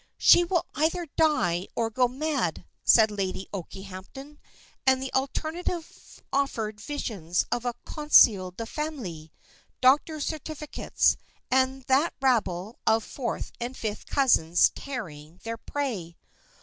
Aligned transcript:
"She 0.17 0.43
will 0.43 0.65
either 0.73 1.05
die 1.15 1.67
or 1.75 1.91
go 1.91 2.07
mad," 2.07 2.65
said 2.83 3.11
Lady 3.11 3.47
Okehampton, 3.53 4.39
and 4.83 4.99
the 4.99 5.13
alternative 5.13 6.23
offered 6.33 6.79
visions 6.81 7.45
of 7.51 7.65
a 7.65 7.75
conseil 7.85 8.49
de 8.49 8.65
famille, 8.65 9.29
doctors' 9.79 10.25
certificates, 10.25 11.17
and 11.51 11.83
that 11.83 12.15
rabble 12.19 12.79
of 12.87 13.03
fourth 13.03 13.51
and 13.61 13.77
fifth 13.77 14.07
cousins 14.07 14.71
tearing 14.73 15.39
their 15.43 15.57
prey. 15.57 16.17